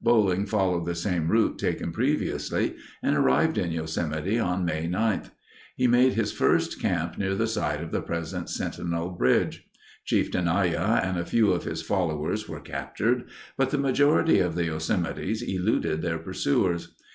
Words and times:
Boling 0.00 0.46
followed 0.46 0.86
the 0.86 0.94
same 0.94 1.28
route 1.30 1.58
taken 1.58 1.92
previously 1.92 2.76
and 3.02 3.14
arrived 3.14 3.58
in 3.58 3.72
Yosemite 3.72 4.38
on 4.38 4.64
May 4.64 4.86
9. 4.86 5.24
He 5.76 5.86
made 5.86 6.14
his 6.14 6.32
first 6.32 6.80
camp 6.80 7.18
near 7.18 7.34
the 7.34 7.46
site 7.46 7.82
of 7.82 7.90
the 7.90 8.00
present 8.00 8.48
Sentinel 8.48 9.10
Bridge. 9.10 9.68
Chief 10.06 10.30
Tenaya 10.30 11.02
and 11.04 11.18
a 11.18 11.26
few 11.26 11.52
of 11.52 11.64
his 11.64 11.82
followers 11.82 12.48
were 12.48 12.60
captured, 12.60 13.24
but 13.58 13.68
the 13.68 13.76
majority 13.76 14.38
of 14.38 14.54
the 14.54 14.64
Yosemites 14.64 15.42
eluded 15.42 16.00
their 16.00 16.16
pursuers. 16.18 16.94